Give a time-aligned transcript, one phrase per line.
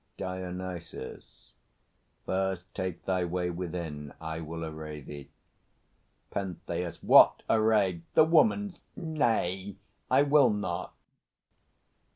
[0.17, 1.53] DIONYSUS.
[2.25, 4.15] First take thy way Within.
[4.19, 5.29] I will array thee.
[6.31, 7.03] PENTHEUS.
[7.03, 8.01] What array?
[8.15, 8.79] The woman's?
[8.95, 9.75] Nay,
[10.09, 10.95] I will not.